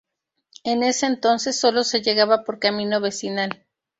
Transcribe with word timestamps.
En 0.63 0.81
ese 0.81 1.05
entonces 1.05 1.59
solo 1.59 1.83
se 1.83 2.01
llegaba 2.01 2.43
por 2.43 2.57
camino 2.57 2.99
vecinal. 3.01 3.67